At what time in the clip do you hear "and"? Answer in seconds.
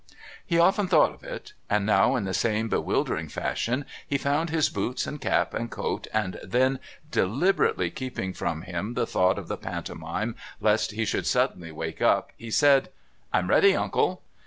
1.69-1.85, 5.05-5.21, 5.53-5.69, 6.11-6.39